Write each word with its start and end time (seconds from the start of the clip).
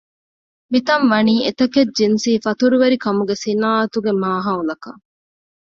މިތަން 0.71 1.05
ވަނީ 1.11 1.35
އެތަކެއް 1.45 1.93
ޖިންސީ 1.97 2.31
ފަތުރުވެރިކަމުގެ 2.45 3.35
ޞިނާޢަތުގެ 3.43 4.11
މާހައުލަކަށް 4.23 5.01